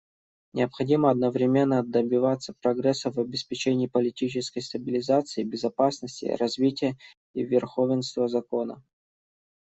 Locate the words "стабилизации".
4.61-5.43